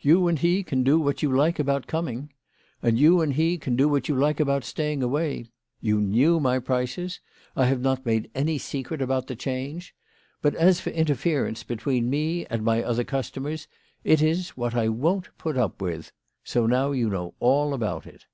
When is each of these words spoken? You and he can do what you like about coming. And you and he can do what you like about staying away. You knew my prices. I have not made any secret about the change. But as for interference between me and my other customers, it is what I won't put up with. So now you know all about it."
You 0.00 0.28
and 0.28 0.38
he 0.38 0.62
can 0.62 0.82
do 0.82 0.98
what 0.98 1.22
you 1.22 1.30
like 1.30 1.58
about 1.58 1.86
coming. 1.86 2.32
And 2.82 2.98
you 2.98 3.20
and 3.20 3.34
he 3.34 3.58
can 3.58 3.76
do 3.76 3.86
what 3.86 4.08
you 4.08 4.14
like 4.16 4.40
about 4.40 4.64
staying 4.64 5.02
away. 5.02 5.50
You 5.82 6.00
knew 6.00 6.40
my 6.40 6.58
prices. 6.58 7.20
I 7.54 7.66
have 7.66 7.82
not 7.82 8.06
made 8.06 8.30
any 8.34 8.56
secret 8.56 9.02
about 9.02 9.26
the 9.26 9.36
change. 9.36 9.94
But 10.40 10.54
as 10.54 10.80
for 10.80 10.88
interference 10.88 11.64
between 11.64 12.08
me 12.08 12.46
and 12.46 12.64
my 12.64 12.82
other 12.82 13.04
customers, 13.04 13.68
it 14.04 14.22
is 14.22 14.56
what 14.56 14.74
I 14.74 14.88
won't 14.88 15.36
put 15.36 15.58
up 15.58 15.82
with. 15.82 16.12
So 16.44 16.64
now 16.64 16.92
you 16.92 17.10
know 17.10 17.34
all 17.38 17.74
about 17.74 18.06
it." 18.06 18.24